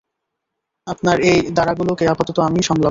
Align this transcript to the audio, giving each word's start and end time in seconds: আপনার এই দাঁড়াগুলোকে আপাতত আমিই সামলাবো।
আপনার 0.87 1.17
এই 1.21 1.39
দাঁড়াগুলোকে 1.53 2.03
আপাতত 2.07 2.37
আমিই 2.39 2.63
সামলাবো। 2.63 2.79